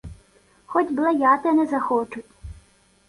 [0.65, 2.25] Хоть блеяти не захочуть